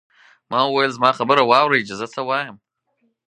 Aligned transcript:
ما 0.51 0.59
وویل 0.65 0.91
زما 0.97 1.09
خبره 1.19 1.41
واورئ 1.45 1.81
چې 1.87 1.93
زه 1.99 2.05
څه 2.13 2.21
وایم. 2.27 2.55